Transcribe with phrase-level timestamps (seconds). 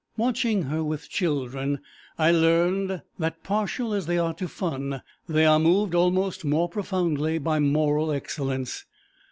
[0.17, 1.79] Watching her with children
[2.17, 7.37] I learned that partial as they are to fun they are moved almost more profoundly
[7.37, 8.85] by moral excellence.